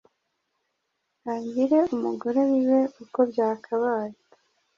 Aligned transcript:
angire 1.31 1.79
umugore 1.95 2.39
bibe 2.51 2.79
uko 3.03 3.19
byakabaye! 3.29 4.17